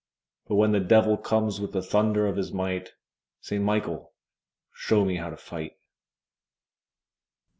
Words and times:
But 0.47 0.55
when 0.55 0.71
the 0.71 0.79
Devil 0.79 1.15
comes 1.15 1.61
with 1.61 1.73
the 1.73 1.83
thunder 1.83 2.25
of 2.25 2.35
his 2.35 2.51
might, 2.51 2.93
Saint 3.39 3.63
Michael, 3.63 4.13
show 4.73 5.05
me 5.05 5.17
how 5.17 5.29
to 5.29 5.37
fight! 5.37 5.73